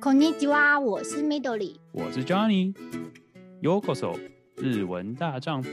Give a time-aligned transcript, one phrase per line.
[0.00, 4.18] こんにちは，我是 Midori，我是 Johnny。Yokoso，
[4.56, 5.70] 日文大丈夫。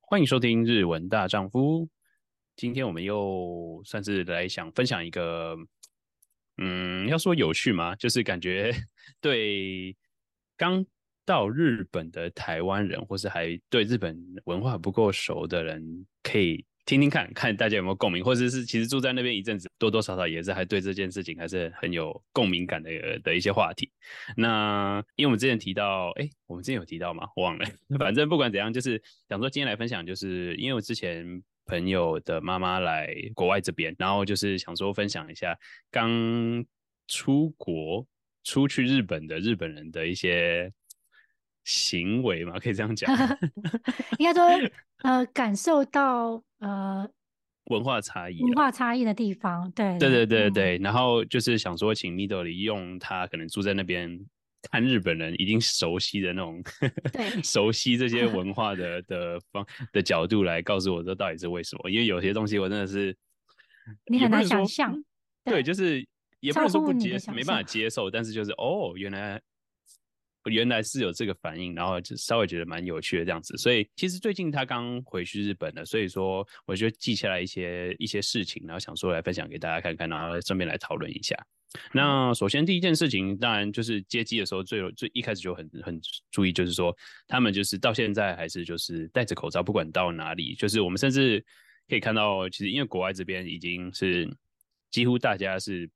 [0.00, 1.88] 欢迎收听日文大丈夫。
[2.56, 5.56] 今天我们又算是来想分享一个，
[6.56, 7.96] 嗯，要说有趣吗？
[7.96, 8.72] 就是感觉
[9.20, 9.96] 对
[10.56, 10.86] 刚
[11.24, 16.64] 到日本的台湾人，或是还对日本文化不够熟的人，可以。
[16.85, 23.91] 听听看 看大家有没有共鸣，或者是其实住在那边一阵子，多多少少也是还对这件事情还是很有共鸣感的的一些话题。
[24.35, 27.27] 那因为我们之前提到，哎，我们之前有提到吗？
[27.37, 27.65] 忘了。
[27.97, 35.57] 反正不管怎样，就是想说今天来分享，就是因为我之前朋友的妈妈来国外这边，然后就是想说分享一下
[35.89, 36.65] 刚
[37.07, 38.05] 出国
[38.43, 40.71] 出去日本的日本人的一些。
[41.63, 43.09] 行为嘛，可以这样讲，
[44.19, 44.43] 应该说，
[45.03, 47.09] 呃，感受到呃
[47.71, 50.81] 文化差异、文化差异的地方，对，对对对对、嗯。
[50.81, 54.19] 然后就是想说，请 Midori 用他可能住在那边
[54.69, 56.61] 看日本人一定熟悉的那种，
[57.13, 61.89] 对， 熟悉这些文化的的方的角度来告诉我，这到底是为什么？
[61.89, 63.15] 因为有些东西我真的是
[64.07, 65.01] 你很难想象，
[65.45, 66.05] 对，就是
[66.41, 69.41] 也不能说不接，没办法接受，但是就是哦，原来。
[70.45, 81.35] 原来是有这个反应，然后就稍微觉得蛮有趣的这样子，所以其实最近他刚回去日本了，所以说我就记下来一些一些事情，然后想说来分享给大家看看，然后顺便来讨论一下。
[81.91, 86.95] 那首先第一件事情，当然就是接机的时候最最一开始就很很注意，就是说
[87.27, 91.43] 他们就是到现在还是就是戴着口罩，不管到哪里，就是我们甚至
[91.87, 94.29] 可以看到，其实因为国外这边已经是
[94.91, 95.89] 几乎大家是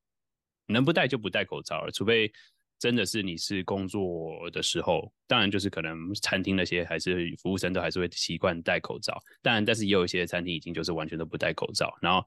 [0.67, 2.31] 能不戴就不戴口罩了，除非。
[2.79, 12.23] 真的是你是工作的时候，当然就是可能餐厅那些还是服务生都还是会习惯戴口罩，当然但是也有一些餐厅已经就是完全都不戴口罩，然后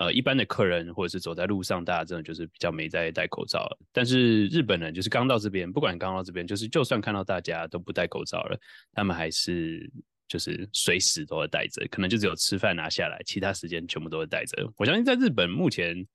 [0.00, 3.68] 呃一般的客人或者是走在路上，大家真的就是比较没在戴口罩。
[3.92, 8.58] 但是日本人就是刚到这边，不管刚到这边，就是就算看到大家都不戴口罩了，
[8.94, 9.92] 他们还是
[10.26, 14.72] 就是随时都会戴着，可能就只有吃饭拿下来，其他时间全部都会戴着。
[14.78, 16.06] 我相信在日本目前，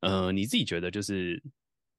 [0.00, 1.42] 呃你自己觉得就是。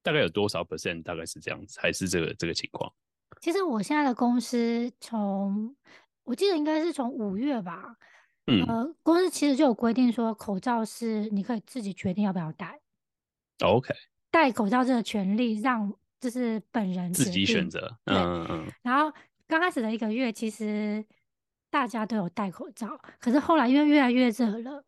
[0.05, 1.01] 大概有多少 percent？
[1.01, 2.93] 大概是这样子，还是这个这个情况？
[3.41, 5.75] 其实我现在的公司从
[6.23, 7.95] 我记得应该是从五月吧，
[8.45, 12.79] 嗯，呃，公司其实就有规定说，口罩是你可以自己决定要不要戴。
[13.63, 13.91] OK，
[14.29, 17.97] 戴口罩这个权利让就是本人自己选择。
[18.05, 18.71] 嗯嗯。
[18.83, 19.11] 然后
[19.47, 21.03] 刚开始的一个月，其实
[21.71, 24.85] 大家都有戴口罩，可是后来因为越来越热了。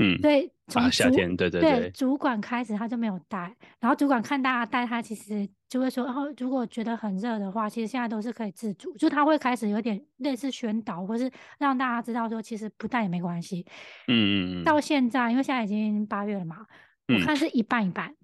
[0.00, 11.28] 嗯，对，从、啊、夏天，对对对，对，主管开始他就没有戴，然后主管看大家戴，他其实就会说，然、哦、后如果觉得很热的话，其实现在都是可以自主，就他会开始有点类似宣导，或是
[11.58, 13.66] 让大家知道说，其实不戴也没关系。
[14.06, 14.64] 嗯嗯嗯。
[14.64, 16.64] 到现在，因为现在已经八月了嘛，
[17.08, 18.14] 我看是一半一半。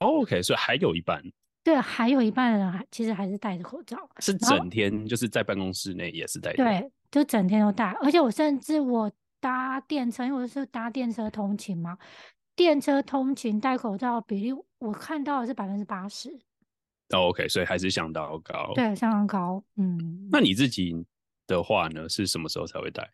[0.00, 1.22] 哦、OK，所以还有一半。
[1.62, 6.64] 对，还有一半的人还其实还是戴着口罩，是整天就是在办公室内也是戴着。
[6.64, 9.08] 对，就整天都戴，而且我甚至我。
[9.44, 11.98] 搭电车，因为我是搭电车通勤嘛，
[12.56, 16.30] 电车通勤戴口罩比例，我看到的是百分之八十。
[17.10, 18.72] Oh, OK，所以还是相当高。
[18.74, 19.62] 对，相当高。
[19.76, 20.96] 嗯，那你自己
[21.46, 22.08] 的话呢？
[22.08, 23.06] 是什么时候才会戴？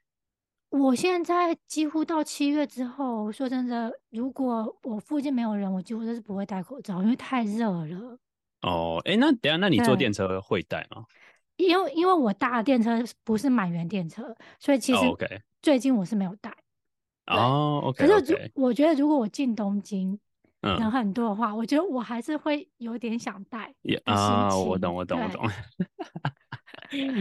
[0.68, 8.16] 我现在几乎到七月之后，说真的，如果我附近没有人，我几乎都是不会戴口罩，因为太热了。
[8.62, 11.04] 哦，哎，那等下，那你坐电车会戴吗？
[11.56, 15.26] 因为因为我搭的电车不是满员电车，所以其实、oh, OK。
[15.62, 16.54] 最近我是没有带
[17.26, 18.06] 哦，OK。
[18.06, 20.18] 可是我觉得如果我进东京
[20.60, 23.72] 人很多的话，嗯，我觉得我还是会有点想带。
[24.04, 25.48] 啊，我懂，我懂，我 懂。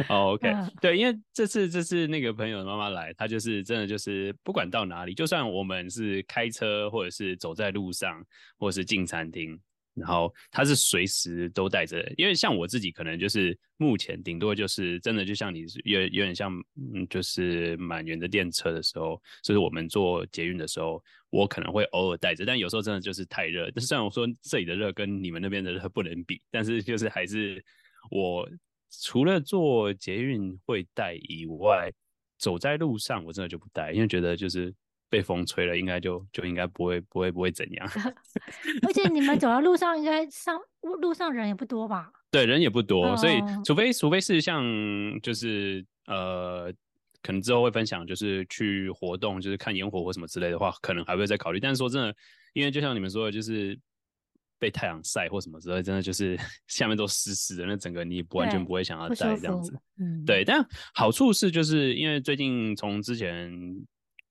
[0.10, 8.24] 哦，OK，嗯，对，因为这次这次那个朋友的妈妈来，她就是真的就是不管到哪里，就算我们是开车或者是走在路上，
[8.58, 9.60] 或者是进餐厅。
[10.00, 16.52] 然后它是随时都带着，因为像我自己可能就是目前顶多就是真的就像你有有点像，
[16.94, 23.70] 嗯，就是满员的电车的时候，就是我们坐捷运的时候，我可能会偶尔带着，但有时候真的就是太热。
[23.76, 27.64] 但是虽然我说这里的热跟你们那边的热不能比，但是就是还是
[28.10, 28.50] 我
[29.04, 31.92] 除了坐捷运会带以外，
[32.38, 34.74] 走在路上我真的就不带，因为觉得就是。
[35.10, 37.90] 被风吹了，应该就就应该不会不会不会怎样。
[38.88, 40.60] 而且你们走在路上，应该上
[41.02, 42.12] 路上人也不多吧？
[42.30, 44.64] 对，人也不多，呃、所以除非除非是像
[45.24, 46.72] 就是呃，
[47.24, 51.60] 可能之后会分享，就是去活动，就是看烟火或什么之类的话，可能还会再考虑。
[51.60, 52.16] 但是说真的，
[52.54, 53.76] 因为就像你们说的，就是
[54.60, 59.74] 被太阳晒或什么之类，真的就是 下面都湿湿的，那整个你完全不会想要戴这样子。
[60.00, 60.46] 嗯，对。
[60.46, 60.64] 但
[60.94, 63.52] 好处是，就是因为最近从之前。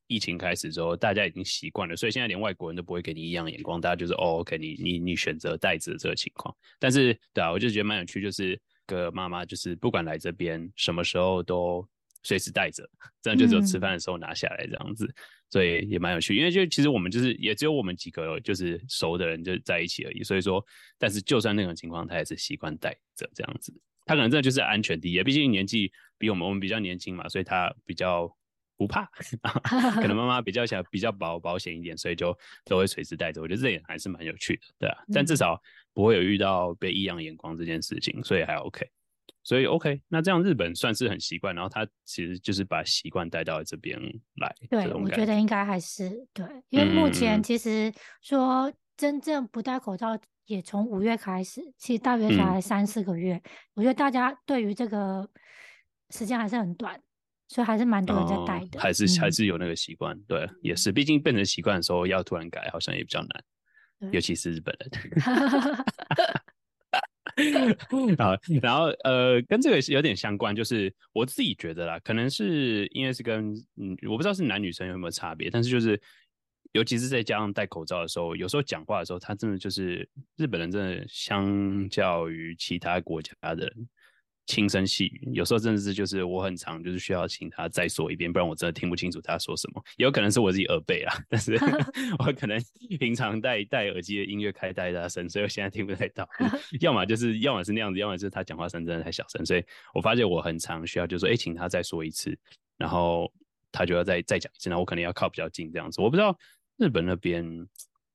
[0.08, 6.52] 疫情开始之后，大家已经习惯了，所以现在连外国人都不会给你异样眼光，大家就是哦，OK，你你你选择带着这个情况。
[6.80, 11.86] 但是，对啊，我就觉得蛮有趣，就是个妈妈就是不管来这边什么时候都
[12.22, 12.88] 随时带着，
[13.22, 15.14] 这样就只有吃饭的时候拿下来这样子，嗯、
[15.50, 16.34] 所以也蛮有趣。
[16.34, 20.64] 因为就其实我们就是也只有我们几个就是熟的人就在一起而已，所以说，
[20.98, 23.78] 但是就算那种情况，他也是习惯带着这样子。
[24.06, 28.34] 他可能真的就是安全第一，毕竟年纪比我们我们比较年轻嘛，所以他比较。
[28.78, 29.04] 不怕，
[30.00, 32.34] 可能妈妈比较想比较保保险一点，所以就
[32.64, 33.42] 都会随时带着。
[33.42, 34.96] 我觉得这点还是蛮有趣的，对啊。
[35.12, 35.60] 但至少
[35.92, 38.88] 不会有遇到被异样眼光这件事情，所以还 OK。
[39.42, 43.98] 所以 OK，那这样日本算是很习惯，然后他其实就是把习惯带到这边
[44.36, 44.54] 来。
[44.68, 53.36] 对，我觉得应该还是对，因为目前其实说真正不戴口罩也从五月开始，其实大约才三四个月。
[53.36, 53.42] 嗯、
[53.74, 55.26] 我觉得大家对于这个
[56.10, 57.00] 时间还是很短。
[57.48, 64.90] 所以还是蛮多人在带的，嗯、还是还是有那个习惯，对，也是，毕竟变成习惯的时候要突然改，好像也比较难，尤其是日本人。
[68.18, 76.00] 好，然后呃，跟这个是有点相关，就是我自己觉得啦，可能是因为是跟嗯，我不知道是男女生有没有差别，但是就是
[76.72, 80.06] 尤其是在加上戴口罩的时候，有时候讲话的时候，他真的就是
[80.36, 83.88] 日本人，真的相较于其他国家的人。
[84.48, 89.84] 轻声细语，有时候真的是就是我很常就是需要请他再说一遍，不然我真的听不清楚他说什么。
[89.98, 91.52] 也有可能是我自己耳背啦， 但是
[92.18, 92.58] 我可能
[92.98, 96.26] 平常戴戴耳机的音乐开太大声，所以我现在听不太到。
[96.80, 99.62] 要么就是要么是那样子，要么就是他讲话声真的太小声，所以
[99.92, 102.34] 我发现我很常需要就是说，哎、欸，请他再说一次，
[102.78, 103.30] 然后
[103.70, 106.00] 他就要再再讲一次，然后我可能要靠比较近这样子。
[106.00, 106.34] 我不知道
[106.78, 107.44] 日本那边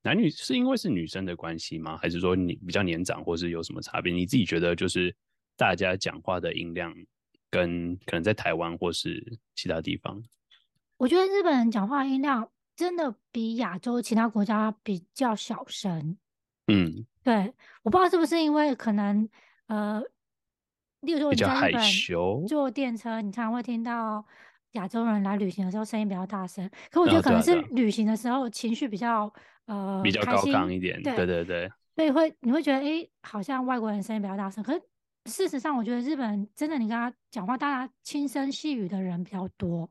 [0.01, 1.95] 男女是因为是女生的关系吗？
[2.01, 4.11] 还是说你比较年长，或是有什么差别？
[4.11, 5.15] 你自己觉得就是。
[5.55, 6.93] 大家讲话的音量
[7.49, 10.21] 跟可能在台湾或是其他地方，
[10.97, 16.17] 我觉得日本人讲话音量真的比亚洲其他国家比较小声。
[16.67, 17.53] 嗯，对，
[17.83, 19.29] 我不知道是不是因为可能
[19.67, 20.01] 呃，
[21.01, 24.25] 例如说你在日本坐电车，你常常会听到
[24.71, 26.67] 亚洲人来旅行的时候声音比较大声。
[26.89, 29.31] 可我觉得可能是旅行的时候情绪比较
[29.65, 34.81] 呃比较高亢一点，对对对，所以会你会觉得哎、欸，好像外国人声音比较大声，可是。
[35.25, 39.89] 事实上，我觉得日本人真的，你跟他讲话，大家轻声细语的人比较多。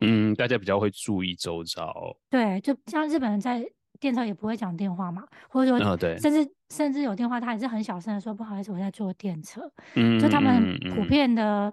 [0.00, 2.16] 嗯，大家比较会注意周遭。
[2.30, 3.62] 对，就像日本人在
[3.98, 11.72] 电车也不会讲电话嘛，或者说，哦、对，甚至甚至有电话，他也是很小声的说：“不好意思，我在坐电车。”嗯，就他们普遍的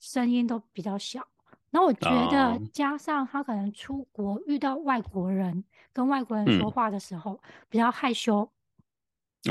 [0.00, 1.24] 声音都比较小。
[1.70, 5.62] 然后我觉得，加上他可能出国遇到外国人，
[5.92, 8.50] 跟外国人说话的时候比较害羞。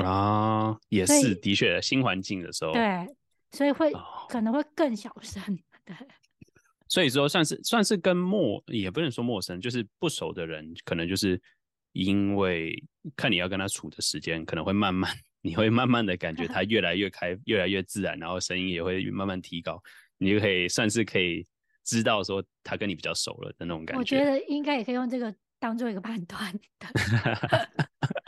[0.03, 3.07] 啊，也是的确，新环境的时候，对，
[3.51, 3.91] 所以会
[4.27, 5.41] 可能会更小声，
[5.83, 5.95] 对。
[6.87, 11.39] 所以说，算是算是跟陌，也不能说陌生，就是不熟的人，可能就是
[11.91, 12.83] 因为
[13.15, 19.79] 看你要跟他处的时间，可能会慢慢， 你会慢慢的感觉他越来越开，越来越自然，然后声音也会慢慢提高，
[20.17, 21.45] 你就可以算是可以
[21.83, 23.99] 知道说他跟你比较熟了的那种感觉。
[23.99, 26.59] 我觉得应该也可以用这个当做一个判断。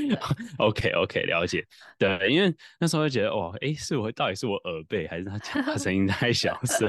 [0.58, 1.66] OK OK，了解。
[1.98, 6.88] 对，因为那时候就觉得，哇，哎，是我到底是我耳背，还是他讲话声音太小声？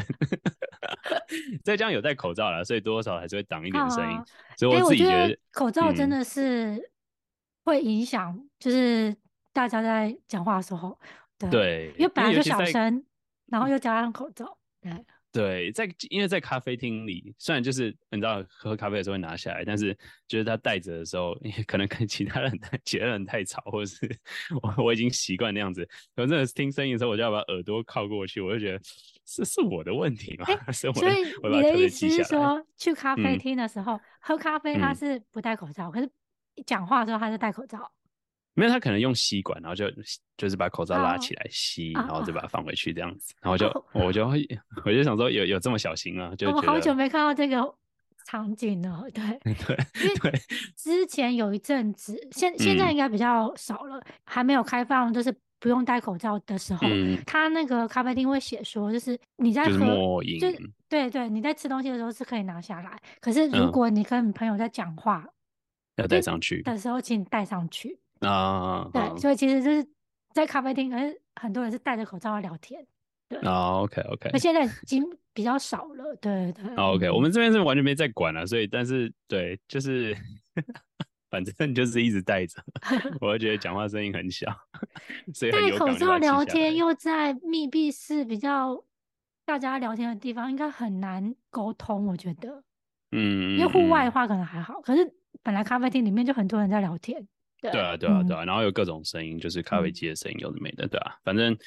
[1.64, 4.18] 再加上有戴口罩了，所以多多少少还是会挡一点声音。
[4.18, 4.26] 啊、
[4.58, 6.80] 所以我自己觉得，口罩真的是
[7.64, 9.16] 会影响，就是
[9.52, 11.00] 大家在讲话的时候，
[11.38, 13.04] 对，对因为本来就小声，
[13.48, 14.92] 然后又加上口罩，对。
[15.34, 19.98] 对，在因为在咖啡厅里，虽然就是你知道喝咖啡的时候会拿下来，但是
[20.28, 21.36] 就是他戴着的时候，
[21.66, 24.08] 可能跟其他人 其他人太吵，或者是
[24.62, 28.80] 我我已经习惯那样子，我真的听声音的时候，我就要把耳朵靠过去，我就觉得
[29.26, 30.46] 是是我的问题嘛。
[30.68, 31.16] 欸、所以
[31.52, 36.12] 你的意思是说，去咖啡厅的时候、嗯、喝咖啡他是不戴口罩，嗯、可是
[36.64, 37.92] 讲话的时候他是戴口罩。
[38.56, 39.86] 没有，他可能用吸管，然后就
[40.38, 42.06] 就是把口罩拉起来吸，oh.
[42.06, 44.04] 然后再把它放回去这样子，然后就、oh.
[44.06, 44.48] 我就会
[44.86, 46.36] 我就想说有有这么小心啊？
[46.36, 47.74] 就我好久没看到这个
[48.26, 49.24] 场景了， 对
[49.66, 49.76] 对
[50.20, 50.42] 对，
[50.76, 60.48] 之前有一阵子，现现在应该比较少了，嗯、还没有开放，就是不用戴口罩的时候，嗯、他那个咖啡厅会写说，就是你在喝，就
[60.88, 65.26] 对对，你在吃东西的时候是可以拿下来，可是如果你跟你朋友在讲话，
[65.96, 67.98] 嗯、要戴上去的时候，请你戴上去。
[68.24, 69.86] 啊，对，所以其实就是
[70.34, 72.86] 在咖啡厅，可是很多人是戴着口罩聊天。
[73.30, 74.30] 对啊，OK OK。
[74.32, 75.04] 那现在已经
[75.34, 76.76] 比较少了，对对。
[76.76, 80.16] OK，我们这边是完全没在管了，所以但是对，就是
[81.32, 82.64] 反正就是一直戴着，
[83.20, 84.46] 我会觉得讲话声音很小，
[85.34, 88.84] 所以戴口罩聊天又在密闭室比较
[89.46, 92.64] 大家聊天的地方，应该很难沟通，我觉得。
[93.12, 95.12] 嗯，因为户外的话可能还好，可是
[95.42, 97.28] 本来咖啡厅里面就很多人在聊天。
[97.72, 101.58] 对，啊，对啊，对啊，然后有各种声音，就是咖啡机的声音，有的没的，对啊，反正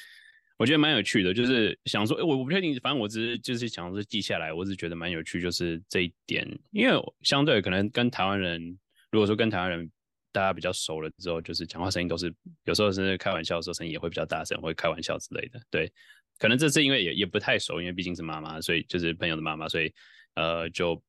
[0.57, 8.77] 我觉得蛮有趣的，就是想说，我我不确定，反正我只是就是想说记下来，我只是觉得蛮有趣，就是这一点，因为相对可能跟台湾人，
[9.11, 9.91] 如果说跟台湾人
[10.31, 12.33] 大家比较熟了之后，就是讲话声音都是
[12.65, 15.91] 有时候是开玩笑的时候声音也会比较大声，会开玩笑之类的，对，
[16.39, 19.93] 可能这次因为也也不太熟，因为毕竟是妈妈，所以就是朋友的妈妈，所以
[20.35, 21.01] 呃就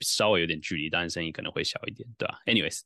[0.00, 2.82] 稍微有点距离，但是声音可能会小一点，对吧？Anyways。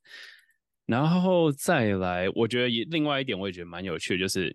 [0.93, 4.55] 然后再来，我觉得也另外一点，我也觉得蛮有趣的，就是，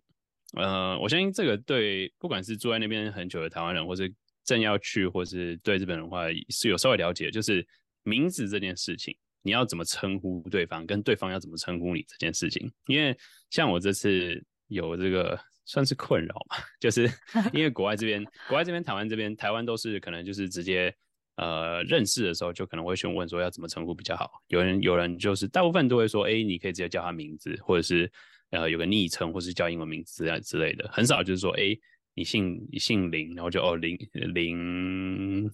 [0.53, 4.13] 呃，我相信这个对不管是住在那边很久的台湾人，或是
[4.43, 7.67] 正要去，或是对日本人的话是有稍微了解，就是
[8.03, 12.71] 名字这件事情，你要怎么称呼对方，跟对方要怎么称呼你这件事情。
[12.85, 13.17] 因为
[13.49, 17.09] 像我这次有这个算是困扰嘛， 就是
[17.51, 20.95] 因为国外这边，国外这边，台湾这边，台湾都是可能就是直接。
[21.37, 24.41] 呃，认识的时候就可能会询问说要怎么称呼比较好。
[24.47, 28.11] 有人有人就是大部分都会说，哎、欸，你可以直接叫他名字，或者是
[28.49, 30.89] 呃有个昵称，或是叫英文名字啊之类的。
[30.91, 31.79] 很少就是说，哎、欸，
[32.15, 33.95] 你姓你姓林，然后就哦林
[34.33, 35.47] 林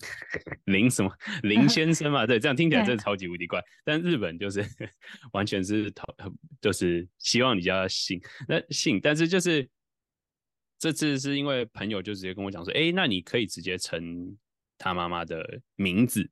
[0.64, 1.12] 林什么
[1.44, 3.62] 林先生嘛，对，这样听起来真的超级无敌怪。
[3.84, 4.66] 但日本就是
[5.34, 6.08] 完全是讨，
[6.62, 9.70] 就是希望你叫他姓那姓，但是就是
[10.80, 14.38] 这次是因为朋友就直接跟我讲说，哎、欸，那你可以直接称。
[14.84, 16.30] 他妈妈的名字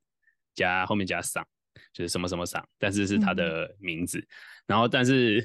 [0.52, 1.42] 加后面加桑，
[1.90, 4.18] 就是什么什么桑，但是是他的名字。
[4.18, 4.28] 嗯、
[4.66, 5.42] 然后，但是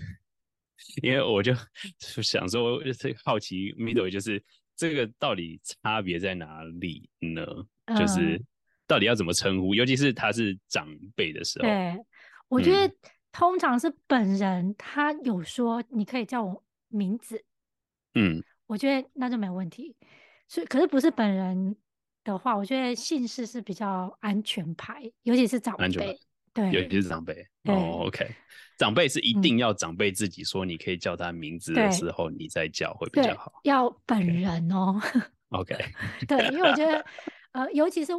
[1.01, 1.53] 因为我就
[2.21, 4.43] 想说，这个好奇 middle 就是
[4.75, 7.45] 这个到底差别在哪里呢？
[7.85, 8.43] 嗯、就是
[8.85, 10.85] 到底要怎么称呼，尤其是他是长
[11.15, 11.63] 辈的时候。
[11.63, 11.97] 对，
[12.49, 12.93] 我觉得
[13.31, 17.41] 通常是本人他有说你可以叫我名字，
[18.15, 19.95] 嗯，我觉得那就没问题。
[20.49, 21.77] 所以，可是不是本人。
[22.33, 26.19] 的话，我觉得姓氏是比较安全牌，尤其是长辈。
[26.53, 27.47] 对，尤其是长辈。
[27.65, 28.27] 哦，OK，
[28.77, 33.53] 长辈是一定要长辈自己说你可以叫他名字的时候，你再叫会比较好。
[33.63, 34.99] 要本人哦。
[35.49, 35.75] OK。
[36.27, 37.05] 对，因为我觉得，
[37.51, 38.11] 呃，尤其是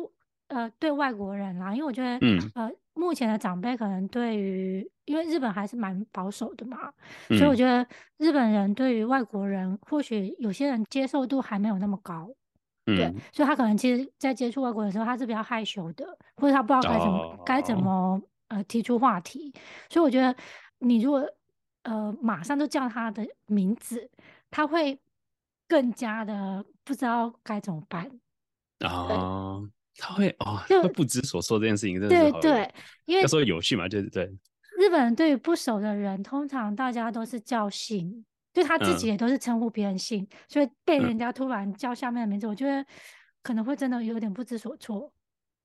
[0.49, 6.93] 呃对外国人啦，因为我觉得，嗯，呃，目前的长辈可能对于，因为日本还是蛮保守的嘛，
[7.29, 7.85] 所以我觉得
[8.19, 12.31] 日本人对于外国人，或许有些人接受度还没有那么高。
[12.97, 19.53] 对，嗯、所以他可能其实，在接触外国的时候，他是比较害羞的，或者他不知道该怎么该、哦、怎么呃提出话题。
[19.89, 20.35] 所以我觉得，
[20.79, 21.25] 你如果
[21.83, 24.11] 呃马上就叫他的名字，
[24.51, 24.99] 他会
[25.67, 28.11] 更加的不知道该怎么办。
[28.81, 34.25] 哦，他会哦，就会不知所措这件事情真的是对对，因为要说有趣嘛，就是对。
[34.79, 38.25] 日本人对于不熟的人，通常大家都是叫姓。
[38.53, 42.85] 就他自己也都是称呼别人姓，嗯、所以被人家突然叫下面的名字，嗯、我觉得
[43.43, 45.13] 可能会真的有点不知所措。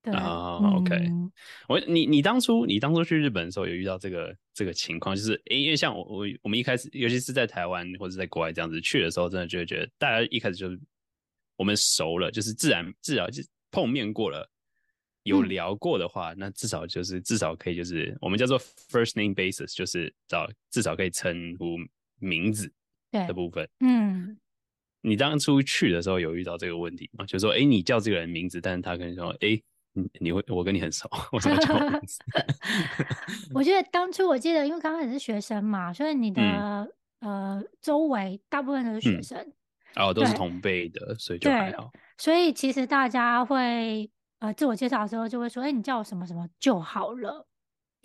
[0.02, 1.10] 对，OK，
[1.66, 10.78] 我你你当初你当初去日本的时候有遇到这个这个情况，就是诶，因为像我我我们一开始，尤其是在台湾或者在国外这样子去的时候，真的就会觉得大家一开始就是
[11.56, 14.46] 我们熟了，就是自然自然就碰面过了，
[15.22, 21.78] 有聊过的话，嗯、那至少就是至少可以就是我们叫做 first name basis，就是找至少可以称呼
[22.24, 22.72] 名字。
[23.28, 24.36] 的部分，嗯，
[25.02, 27.24] 你当初去的时候有遇到这个问题吗？
[27.24, 32.18] 就是说，哎、欸，你叫这个人名字，但是他跟你说，哎、欸，你你会我跟你很熟，我怎么叫名字？
[33.54, 36.90] 我觉得当初我记得，因为刚开始是学生嘛，所以你的、嗯、
[37.20, 39.38] 呃周围大部分都是学生，
[39.94, 41.92] 嗯、哦，都是同辈的，所以就还好。
[42.18, 47.46] 所以其实大家会呃自我介绍的时候就会说，哎、欸，你叫我什么什么就好了。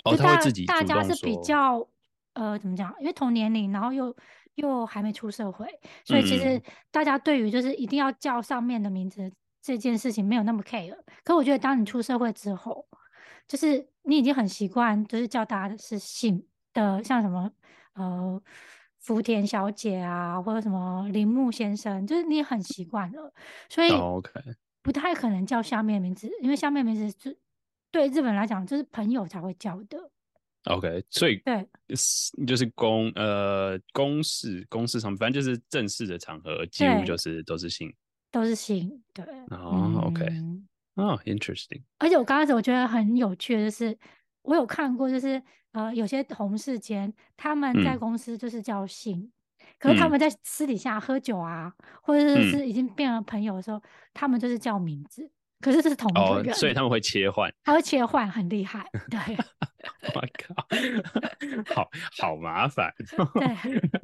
[0.04, 1.90] 哦，他会自己大家是比较
[2.34, 2.94] 呃怎么讲？
[3.00, 4.16] 因为同年龄，然后又。
[4.56, 5.66] 又还没出社会，
[6.04, 9.32] 所以其实大家对于就是一定要叫上面的名字
[9.62, 10.98] 这件事情没有那么 care。
[11.24, 12.86] 可我觉得当你出社会之后，
[13.48, 17.50] 就是你已经很习惯，就是叫大家的是姓的，像什么
[17.94, 18.42] 呃
[18.98, 23.34] 福田小姐啊，或者什么铃木先生，就是你很习惯了，
[23.70, 23.94] 所以
[24.82, 27.38] 不太可能叫下面的名字，因为下面名字是
[27.92, 30.12] 对日本人来讲就是朋友才会叫的。
[30.66, 31.68] OK，所以对，
[32.46, 37.92] 就是公呃公事公事场，反正就是正式的场合，几乎就是都是姓，
[38.30, 39.26] 都是姓，对。
[39.52, 40.26] 哦，OK，
[40.96, 41.82] 哦，interesting。
[41.98, 43.98] 而且我刚开始我觉得很有趣的就是，
[44.42, 49.32] 我有看过，就是呃有些同事间他们在公司就是叫姓，嗯、
[49.80, 51.74] 可是他们在私底下喝酒啊，
[52.04, 53.82] 或者是是已经变了朋友的时候，嗯、
[54.14, 55.32] 他们就是叫名字。
[55.62, 58.86] 可是这是同一个人，哦，所以他们会切换，他会切换，很厉害。
[59.10, 59.20] 对，
[60.16, 62.94] 我 靠，好好麻烦。
[63.34, 63.48] 对，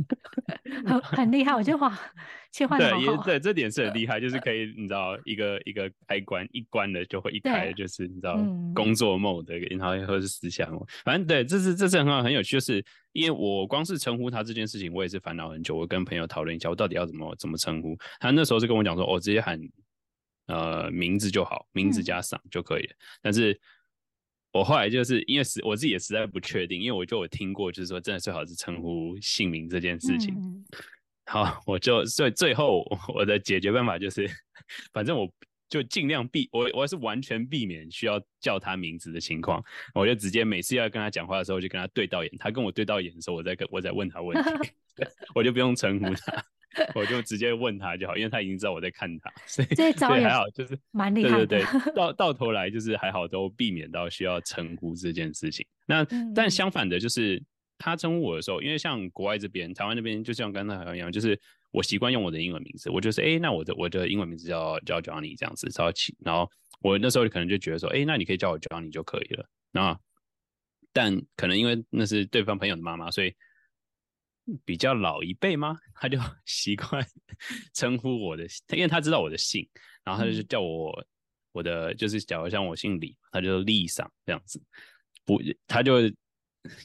[0.85, 1.97] 很很厉害，我觉得哇，
[2.51, 2.77] 切换。
[2.79, 8.35] 对，也对，这点是很厉害，就是可以，你知道，一个一个开关一关了就会一开，就是你知道，
[8.73, 10.69] 工作 mode，然后或是思想，
[11.05, 12.83] 反正对，这是这是很好很有趣，就是
[13.13, 15.75] 因为我光是称呼他这件事情，我也是烦恼很久。
[15.75, 18.29] 我跟朋友讨论一下，我到底要怎么怎么称呼他。
[18.31, 19.57] 那时候是跟我讲说，我、哦、直接喊
[20.47, 22.93] 呃名字就好，名字加桑就可以了。
[22.93, 23.59] 嗯、但是。
[24.55, 30.33] 我后来就是因为实我自己也实在不确定，因为我就有听过，就是说真的最好是称呼姓名这件事情。
[30.33, 30.65] 嗯、
[31.25, 34.25] 好，我就所以最后我的解决办法就是，
[34.93, 35.29] 反正我
[35.67, 39.61] 就尽量避我我是完全避免需要叫他名字的情况，
[39.93, 44.49] 我就直接每次要跟他讲话的时候，我就跟他对到眼，他跟我对到眼的时候，我再跟我再问他问题
[45.35, 46.45] 我就不用称呼他。
[46.93, 51.45] 我就直接问他就好，因为他已经知道我在看他，所以这招也还好，就是蛮厉害的。
[51.45, 55.65] 对对对，到到头来就是还好，都避免到需要称呼这件事情。
[55.85, 57.41] 那、嗯、但相反的，就是
[57.77, 61.39] 他称呼我的时候，因为像国外这边，台湾那边，就像刚才好像一样，就是
[61.71, 65.69] 我习惯用我的英文名字，我就是哎、欸，那我的我的英文名字叫叫 Johnny 这样子。
[66.23, 66.49] 然后
[66.81, 69.47] 我那时候可能就觉得说，哎、欸，那你可以叫我 Johnny 就可以了。
[69.71, 69.97] 那
[70.91, 73.33] 但可能因为那是对方朋友的妈妈，所以。
[74.63, 75.75] 比较老一辈吗？
[75.95, 77.05] 他就 习惯
[77.73, 79.67] 称呼我的，因为他知道我的姓，
[80.03, 81.05] 然后他就叫我、嗯、
[81.53, 84.61] 我的就是假如像我姓李，他就李桑这样子，
[85.25, 86.01] 不，他就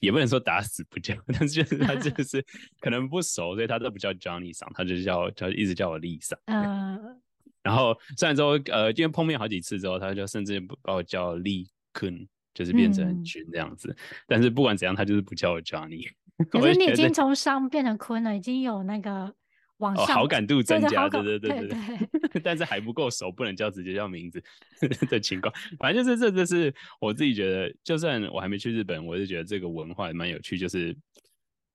[0.00, 2.44] 也不能说打死不叫，但是就是他就 是
[2.80, 6.38] 可能不熟，所以他都不叫 Johnny 桑，他就叫他就一直叫我李桑。
[6.46, 7.20] 嗯。
[7.62, 13.96] 然后虽然说呃，因为碰面好几次之后，他就甚至把我叫李坤，就是变成很群这样子、嗯。
[14.26, 16.10] 但是不管怎样，他就是不叫我 Johnny。
[16.50, 19.34] 可是你已经从商变成坤了，已经有那个
[19.78, 22.40] 往上、哦、好感度增加，对对对对对。
[22.44, 24.42] 但是还不够熟，不能叫直接叫名字
[25.10, 25.52] 的情况。
[25.78, 30.56] 反正就是这，这是我自己觉得，就算我还没去日本，我就觉得这个文化也蛮有趣。
[30.56, 30.96] 就是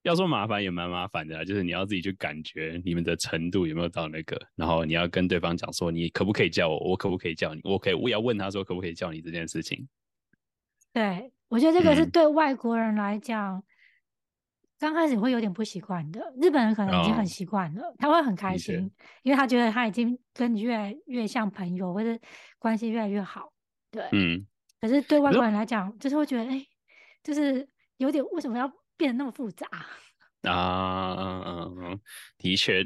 [0.04, 9.88] 要说麻烦也蛮麻烦的，就是你要自己去感觉你们的程度有没有到那个，然后你要跟对方讲说，你可不可以叫我，我可不可以叫你，我可以，我也要问他说可不可以叫你这件事情。
[10.94, 13.58] 对，我觉得这个是对外国人来讲。
[13.58, 13.64] 嗯
[14.86, 18.92] 刚开始会有点不习惯的，日本人可能已经很习惯了，oh, 他会很开心，
[19.24, 22.16] 因为他觉得他已经跟你越来越像朋友，或者
[22.60, 23.52] 关系越来越好。
[23.90, 24.46] 对，嗯。
[24.80, 26.68] 可是对外国人来讲，就是会觉得，哎、欸，
[27.24, 27.68] 就是
[27.98, 29.66] 有点为什么要变得那么复杂
[30.48, 31.16] 啊？
[31.18, 32.00] 嗯嗯嗯，
[32.38, 32.86] 的确。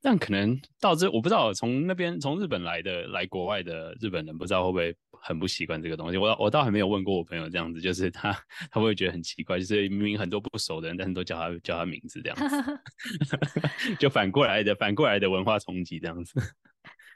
[0.00, 6.18] 但可能到这，我不知道从那边从日本来的来国外的日本人，不知道会不会很不习惯这个东西。
[6.18, 8.36] 我我倒还没有问过我朋友这样子，就是他
[8.70, 12.80] 他会觉得很奇怪，就是明明很多不熟的人，但是都叫他叫他名字这样子
[13.98, 16.40] 就反过来的反过来的文化冲击这样子。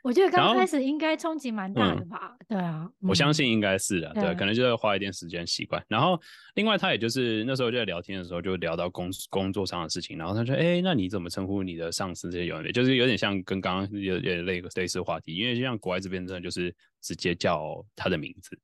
[0.07, 5.85] 我觉得刚开始应该冲击蛮大的吧，嗯、对啊，我相信应该是的，对，可能就要花一点时间习惯。
[5.89, 6.17] 然后
[6.55, 12.31] 另外他也就是那时候就在聊天的时候就聊到工工作上的事情，然后他说：“哎、欸，那你怎么称呼你的上司？
[12.31, 12.71] 这些有没有？
[12.71, 18.57] 就是有点像跟刚刚有点类类似话题，因为就像国外这边真的就是直接叫他的名字，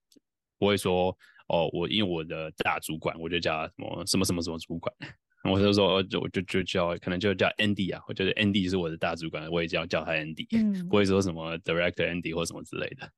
[0.61, 1.09] 不会说
[1.49, 4.95] 哦，我因为我的大主管我就叫他什么什么什么什么主管。”
[5.45, 13.11] 我就说，我就就就叫，可能就叫 Andy 啊，我觉得 Andy 是我的大主管，我也叫叫他 Andy，嗯，不会说什么 Director Andy 或什么之类的。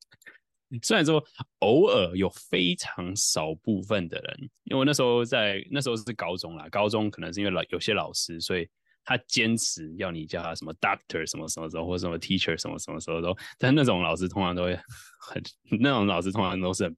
[0.83, 1.23] 虽然说
[1.59, 8.67] 偶尔有非常少部分的人，因为我那时候在那时候是高中啦，高中可能是因为老有些老师，所以
[9.05, 14.75] 他坚持要你叫他什么 Doctor 什么什么时候，或者什么 Teacher 什么什么时候都，但那种老师通常都会
[15.21, 15.43] 很，
[15.79, 16.97] 那种老师通常都是很。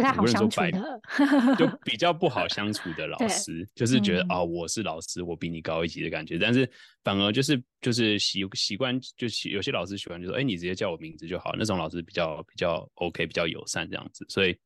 [0.00, 1.00] 不太好相处的
[1.58, 6.38] 就比较不好相处的老师，就是觉得啊、嗯哦，我是老师，我比你高一级的感觉。
[6.38, 6.68] 但是
[7.04, 11.54] 反而就是就是习习惯，就有些老师喜欢就说，哎，你直接叫我名字就好。
[11.58, 14.24] 那种老师比较比较 OK，比较友善这样子。
[14.28, 14.56] 所以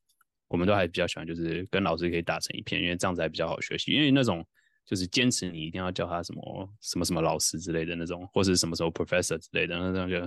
[0.48, 3.92] 我们都还比较喜欢，就是跟老师可以打成一片，因为这样子还比较好学习。
[3.92, 4.46] 因为那种。
[4.84, 10.18] 就是坚持你一定要叫他什么什么什么老师之类的那种，或是什么时候 professor 之类的 那种，就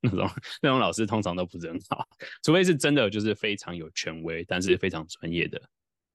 [0.00, 2.06] 那种那种老师通常都不是很好，
[2.42, 5.60] 除非是真的就是非常有权威，但是非常专业的，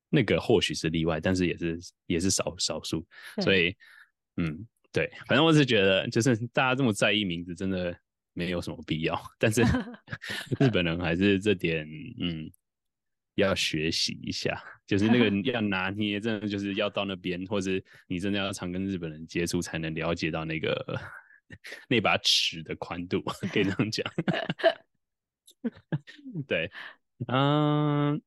[0.10, 3.06] 那个或许是例外，但是也是也是少少数。
[3.41, 3.76] 所以，
[4.36, 7.97] 嗯，对，反正我是觉得，就是大家这么在意名字，真的
[8.34, 9.17] 没有什么必要。
[9.39, 9.62] 但是
[10.60, 11.88] 日本人还是这点，
[12.19, 12.52] 嗯。
[13.41, 17.71] 要学习一下，就是那个 要拿捏，真的就是要到那边，或者
[18.08, 21.00] 你真的要常跟日本人接触，才能了解到那个
[21.88, 23.21] 那把尺的宽度，
[23.54, 24.06] 可以这样讲。
[26.47, 26.71] 对，
[27.28, 28.19] 嗯，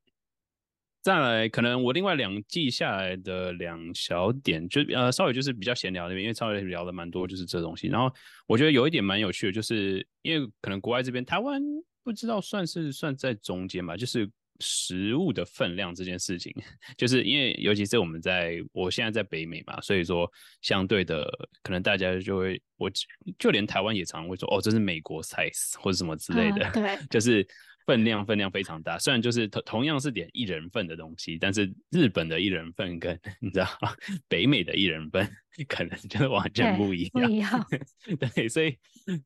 [1.03, 7.89] 再来，可能我另外两季下来的两小点，就呃，稍微就是比较闲聊那边，因为稍微聊的蛮多，就是这东西。
[7.89, 8.15] 然后
[8.47, 11.61] 我觉得有一点蛮有趣的，就是因为可能国外这边，台湾
[12.05, 14.31] 不知道算是算在中间吧，就是。
[14.61, 16.55] 食物的分量这件事情，
[16.97, 20.31] 就是因为尤其是我们在我现在在北美嘛，所以说
[20.63, 21.29] 相对的，
[21.63, 22.91] 可能大家就会，我
[23.39, 27.47] 就连台湾也常常会说，哦，这是美国 size 或者什么之类的，嗯、对，就是
[27.87, 28.99] 分量分量非常大。
[28.99, 33.69] 虽然就是同同样是点一人份的东西，但是日本的一人份跟你知道
[34.29, 35.29] 北美的一人份
[35.67, 37.67] 可能就是完全不一样，不一样。
[38.35, 38.77] 对，所以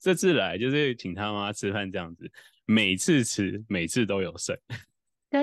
[0.01, 2.31] 这次来就是请他妈吃饭这样子，
[2.65, 4.57] 每次吃每次都有剩。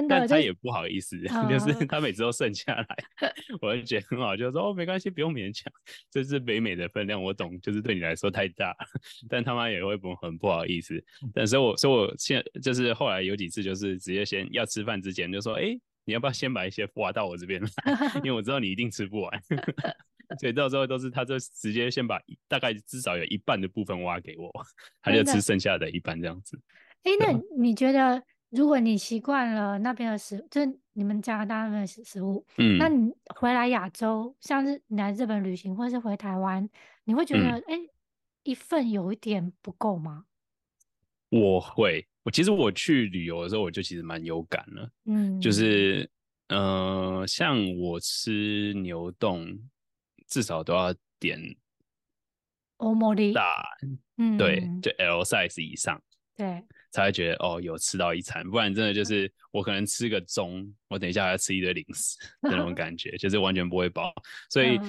[0.07, 2.85] 但他也不好意思，就，就是他每次都剩下来，
[3.19, 5.71] 嗯、 我就觉得很好，就说哦，没关系，不用勉强，
[6.09, 8.75] 这是北美的分量，我懂，就是对你来说太大，
[9.27, 11.03] 但他妈也会不很不好意思。
[11.33, 17.69] 但是我所以我现在就是后来有几次就是直接先要吃饭之前就说，哎、欸，你要不要先把一些挖到我这边来？
[18.23, 19.41] 因为我知道你一定吃不完，
[20.39, 24.51] 所以到时候都是他就直接先把大概至少有一半的部分挖给我，
[25.01, 26.59] 他就吃剩下的一半这样子。
[27.03, 28.23] 哎、欸，那你觉得？
[28.51, 36.69] 如果你习惯了那边的食，就是你们加拿大那边的食食物，嗯，那你回来亚洲，像是你来日本旅行，或者是回台湾，
[37.05, 37.85] 你会觉得，哎、嗯。
[37.85, 37.89] 欸，
[38.43, 40.25] 一份有一点不够吗？
[41.29, 46.09] 我会，我其实我去旅游的时候，我就其实蛮有感了，嗯，就是，
[46.49, 49.59] 呃，像我吃牛丼，
[50.27, 51.39] 至少都要点
[52.77, 53.63] 欧莫利大，
[54.17, 56.01] 嗯，对，就 L size 以上。
[56.41, 64.11] 对，才会觉得哦，有吃到一餐，不然真的就是我可能吃个中，我等一下还要吃一堆零食 的那种感觉，就是完全不会饱。
[64.49, 64.79] 所以，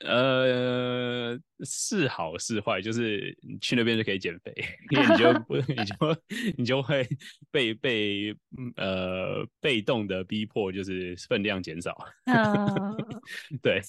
[0.00, 4.52] 呃，是好是坏，就是你去那边就可以减肥，
[4.90, 5.94] 因为你就不， 你就
[6.58, 7.08] 你就会
[7.52, 8.36] 被被
[8.74, 11.96] 呃被动的逼迫，就是分量减少。
[12.24, 12.96] 嗯，
[13.62, 13.80] 对，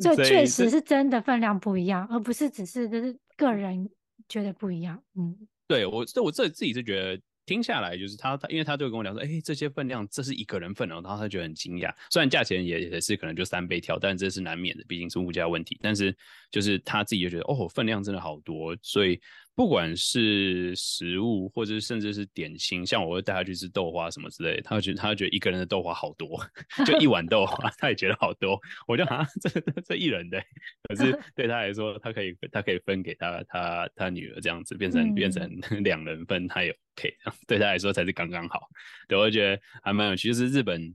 [0.00, 3.88] 这确实是真的分量不一样，而不是只是就是个人
[4.28, 5.46] 觉得不一样，嗯。
[5.68, 11.94] 对我，这我这自己是觉得听下来，就是他他，因为他就跟我讲说，哎，这些分量这是一个人份哦，然后他觉得很惊讶。
[12.10, 15.78] 虽然价钱也也是可能就三倍跳，但这是难免的，毕竟是物价问题。
[15.80, 16.16] 但是
[16.50, 19.20] 就是他自己就觉得，哦，分量真的好多，所以。
[19.58, 26.40] 不管是食物，或者是甚至是点心，像我会带他去吃豆花什么之类的，他会觉得他会觉得一个人的豆花好多，
[26.86, 28.56] 就一碗豆花，他也觉得好多。
[28.86, 30.40] 我就啊，这这这一人的，
[30.84, 35.50] 可是对他来说，他可以他可以分给他他他女儿这样子，变成变成
[35.82, 37.12] 两人分，他也 OK，
[37.48, 38.68] 对他来说才是刚刚好。
[39.08, 40.94] 对，我觉得还蛮有趣，就是日本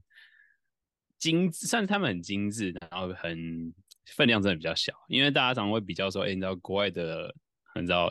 [1.18, 3.74] 精致，算是他们很精致，然后很
[4.06, 7.30] 分量真的比较小，因为大家常常会比较说，哎，你知道国外的，
[7.74, 8.10] 你知道。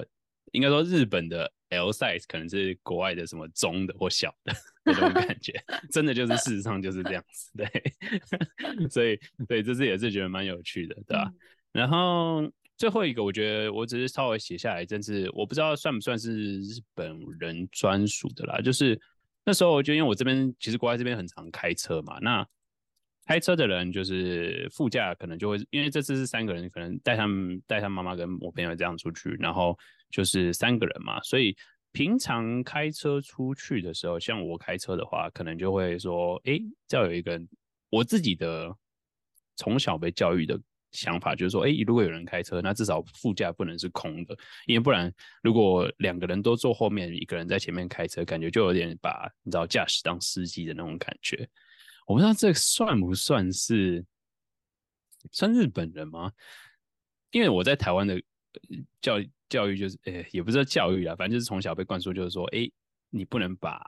[0.54, 4.54] 应该说，日本的 L size 可能是国外的什么中的或小的
[4.86, 5.54] 那种感觉，
[5.92, 7.68] 真的就是事实上就是这样子，对，
[8.90, 11.26] 所以对，这次也是觉得蛮有趣的，对吧？
[11.28, 11.36] 嗯、
[11.74, 18.60] 然后最后一个，我觉得我只是稍微写下来，真是我不知道算不算是日本人专属的啦。
[18.62, 19.00] 就是
[19.44, 22.48] 那时候，我就因为我这边其实国外这边很常开车嘛，那。
[23.26, 29.78] 开车的人就是副驾，可能就会因为这次是三个人，可能带他们带他妈妈跟我朋友这样出去，然后
[30.10, 31.56] 就是三个人嘛，所以
[31.94, 36.60] 平常开车出去的时候，像我开车的话，可能就会说，哎，
[36.92, 37.48] 要有一个人，
[37.90, 38.70] 我自己的
[39.56, 40.60] 从小被教育的
[40.92, 45.10] 想法就是说，哎，如果有人开车，那至少副驾不能是空的，因为不然
[45.42, 51.48] 如果两个人都坐后面，一个人在前面开车，感觉就有点把你知道驾驶当司机的那种感觉。
[52.06, 54.06] 我不知道这算不算是
[55.32, 56.32] 算日本人吗？
[57.32, 58.22] 因为我在台湾的
[59.02, 62.72] 教育教育就是，诶，也不是教育啊，反正就是从小被灌输，就是说，诶，
[63.10, 63.82] 你不能把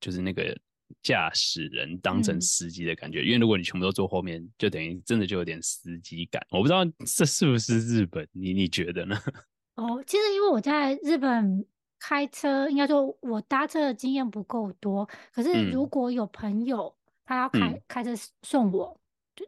[0.00, 0.56] 就是那个
[1.02, 6.40] 驾驶人当成司机的感觉，嗯、因为如果你全部都坐后面，就等于真的就有点司机感。
[6.50, 9.18] 我不知道这是不是日本，你你觉得呢？
[9.74, 11.66] 哦，其实因为我在日本
[11.98, 16.94] 开车，应该说我搭车的经验不够多，可是如果有朋友。
[17.28, 18.10] 他要开、嗯、开车
[18.42, 18.98] 送我，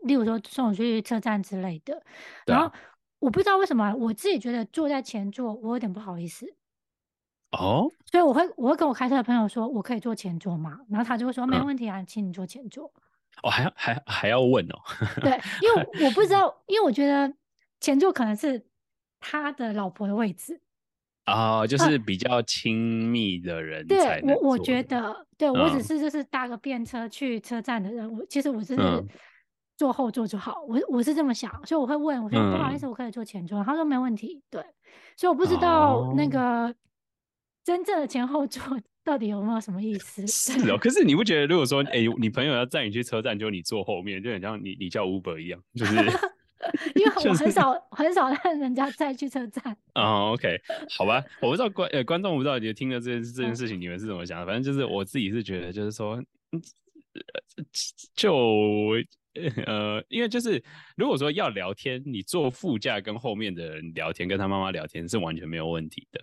[0.03, 2.03] 例如说送我去车站之类的。
[2.45, 2.71] 然后
[3.19, 6.47] 我不知道为什么，我自己觉得坐在前座，我有点不好意思。
[7.53, 7.91] 哦。
[8.05, 10.79] 所以我会我会跟我开车的朋友说，我可以坐前座吗？
[10.91, 12.93] 然后他就会说没问题啊，嗯、请你坐前座。
[13.43, 14.77] 哦，还要还还要问哦。
[15.23, 17.33] 对，因为我不知道，因为我觉得
[17.81, 18.67] 前座可能是
[19.19, 20.61] 他的老婆的位置。
[21.31, 22.77] 啊、哦，就是比较亲
[23.11, 28.77] 密的人对，我我觉得，对、嗯、我只是就是搭个便车去车站的人，我其实我是
[29.77, 34.61] 坐后座就好，我我是这么想，所以我会问，我说、嗯、不好意思，我可以坐前座，他说没问题，对，
[35.17, 36.75] 所以我不知道那个
[37.65, 38.63] 真正的前后座
[39.05, 40.27] 到底有没有什么意思。
[40.29, 45.95] 是哦， 可是你不觉得，如果说哎、欸，你朋友要载你去车站，就你坐后面，就很像你你叫 Uber 一样，就是。
[46.95, 49.77] 因为我很少、就是、很少让人家再去车站。
[49.95, 50.61] 哦、oh,，OK，
[50.97, 56.23] 好吧，我不知道观呃观众不知道你听了这件这件事情你们是怎么想的，反正就是我自己是觉得就是说，
[58.15, 58.35] 就
[59.67, 60.63] 呃，因为就是
[60.97, 66.21] 如果说要聊天，你坐副驾跟后面的人聊天，跟他妈妈聊天是完全没有问题的。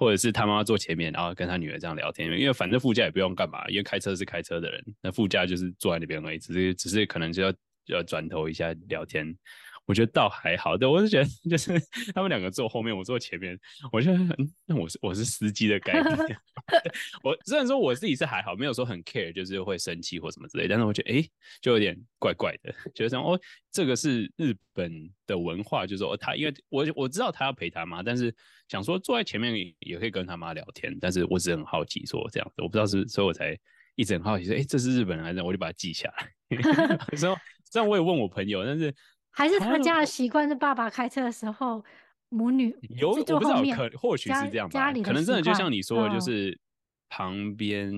[0.00, 7.50] 或者是他妈妈坐前面，然后跟他女儿这样聊天，因为反正副驾也不用干嘛，因为开车是开车的人，那副驾就是坐在那边而已，只是只是可能就要
[7.84, 9.36] 就要转头一下聊天。
[9.88, 11.72] 我觉得倒还好，对，我是觉得 就是
[12.14, 13.58] 他们两个坐后面，我坐前面，
[13.90, 14.18] 我觉得
[14.66, 16.38] 那我是我是司机的概念。
[17.24, 21.30] 我虽然说我自己是还好，没有说很 care，就是会生气或什么之类，但是我觉得哎、欸，
[21.62, 23.40] 就有点怪怪的，觉得说哦，
[23.72, 28.34] 这个是日本的文化，就是说他因为我我知道他要陪他妈，但是
[28.68, 33.58] 想说坐在前面也可以跟他妈聊天，但是我只是很好奇说这样子，我不知道是，所以我才
[33.96, 35.40] 一直很好奇说，哎、欸，这是日本人还是？
[35.40, 36.30] 我就把它记下来。
[37.18, 38.94] 然后这样我也问我朋友，但是。
[39.38, 41.84] 还是他家的习惯是爸爸开车的时候，
[42.28, 44.72] 母女有我不知道，可或许是这样吧。
[44.72, 46.58] 家里可能真的就像你说的，就是
[47.08, 47.88] 旁边，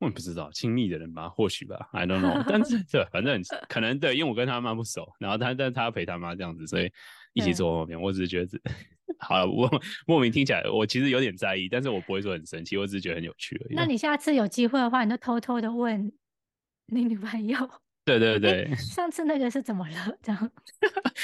[0.00, 2.44] 我也不知道亲密的人吧，或许吧，I don't know。
[2.48, 6.90] 但是 对，反正可能对，因为我跟他妈不熟，然后他但他陪他妈这样子，所以
[7.32, 7.98] 一起坐后面。
[7.98, 8.60] 我只是觉得，
[9.20, 9.70] 好了，我
[10.08, 13.74] 莫名听起来，我其实有点在意，但是我不会说很生气，我只是觉得很有趣而已。
[13.76, 16.12] 那你下次有机会的话，你就偷偷的问
[16.86, 17.70] 你女朋友。
[18.04, 19.94] 对对对，欸， 上次那个是怎么了？
[20.22, 20.50] 这样，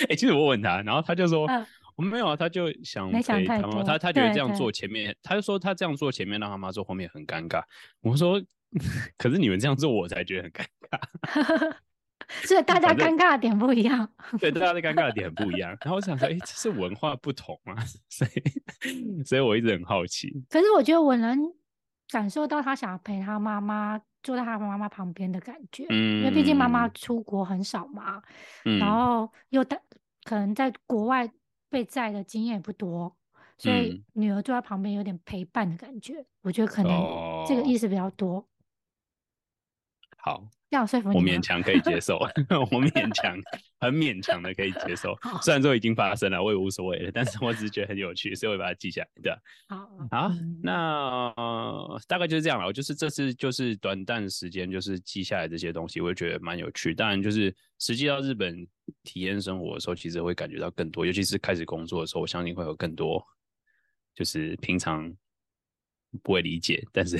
[0.03, 7.63] 哎、欸，其实我问他，然后他就说，我、呃、没有啊，他就想陪他妈，他他觉得这样做前面，他就说他这样做前面让他妈坐后面很尴尬。
[8.01, 8.41] 我说，
[9.19, 11.77] 可是你们这样做我才觉得很尴尬，
[12.47, 14.09] 所以大家尴尬的点不一样。
[14.39, 15.71] 对，大家的尴尬的点很不一样。
[15.81, 17.75] 然后我想说，哎、欸，这是文化不同啊，
[18.09, 20.33] 所以所以我一直很好奇。
[20.49, 21.37] 可是我觉得我能
[22.11, 24.01] 感受到他想陪他妈妈。
[24.29, 28.23] 坐在他妈妈旁边的感觉，嗯，因为毕竟妈妈出国很少嘛，
[28.67, 29.81] 嗯，然后又带
[30.25, 31.27] 可能在国外
[31.71, 33.17] 被载的经验也不多，
[33.57, 36.93] 所以女儿坐在旁边有点陪伴的感觉，我觉得可能
[37.47, 38.37] 这个意思比较多。
[38.37, 38.45] 哦，
[40.29, 40.49] 好。
[40.71, 42.19] 要说服，我勉强可以接受，
[42.71, 43.35] 我勉强，
[43.81, 45.17] 很勉强的可以接受。
[45.41, 49.09] 虽然说已经发生了，我也无所谓了，但是我只是觉得很有趣，所以我把它记下来。
[49.23, 49.33] 对，
[49.67, 50.31] 好，好，
[50.63, 52.67] 那、呃、大概就是这样了。
[52.67, 56.95] 我就是这次就是短暂时间，就是记下来这些东西，我也觉得蛮有趣。
[56.95, 58.55] 当然，就是实际到日本
[59.05, 63.27] 体验生活的时候，其实会感觉到更多，尤其是开始工作的时候，我相信会有更多，
[64.15, 65.11] 就是平常
[66.23, 67.17] 不会理解，但是。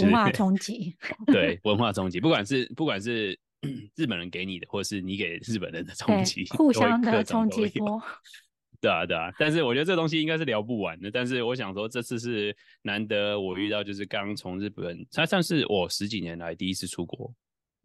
[0.00, 3.38] 文化冲击， 对文化冲击，不管是不管是
[3.96, 8.02] 日本人给你的，或是你给日本人的冲击，互相的冲击波。
[8.80, 9.30] 对啊，对啊。
[9.38, 11.10] 但是我觉得这东西应该是聊不完的。
[11.10, 17.32] 但是我想说，这次是难得我遇到，就是刚从日本，他算是我十几年来第一次出国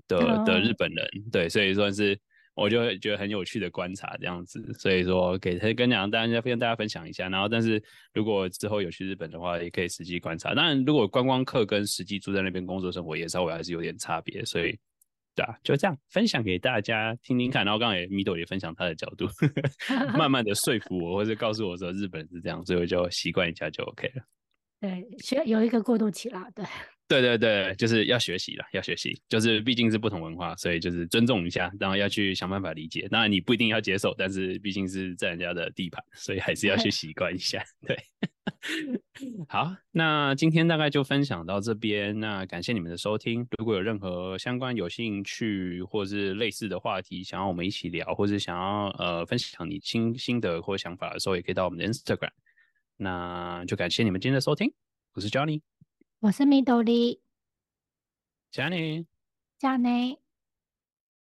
[0.07, 1.07] 的的日本人。
[1.31, 2.19] 对，所以算是。
[2.57, 7.29] 我就会觉得很有趣的观察这样子，所以说给他跟讲，大家跟大家分享一下。
[7.29, 7.81] 然后，但是
[8.15, 10.55] 如果之后有去日本的话，也可以实际观察。
[10.55, 14.43] 当然，如果观光客跟实际住在那边工作生活，也稍微还是有点差别。
[14.43, 14.75] 所以，
[15.35, 17.63] 对啊，就这样分享给大家听听看。
[17.63, 19.27] 然后刚刚也米豆也分享他的角度，
[20.17, 24.23] 慢慢的说服我，或者告诉我说日本是这样，所以我就习惯一下就 OK 了。
[24.81, 26.65] 对，需要有一个过渡期啦，对。
[27.07, 33.07] 对对对，就是要学习了，要学习，就是毕竟是不同文化，所以就是尊重一下，然后要去想办法理解。
[33.09, 37.63] 当然你不一定要接受，但是毕竟是在人家的地盘，所以还是要去习惯一下。
[37.87, 37.97] 对，
[39.47, 43.47] 好，那今天大概就分享到这边，那感谢你们的收听。
[43.57, 52.31] 如果有任何相关有兴趣或是类似的话题，想要我们一起聊，或是想要呃分享你新心得或想法的时候，也可以到我们的 Instagram。
[52.97, 54.73] 那就感谢你们今天的收听，
[55.13, 55.76] 我是 Johnny。
[56.19, 57.21] 我是米豆莉，
[58.49, 59.05] 加你，
[59.59, 60.17] 加你。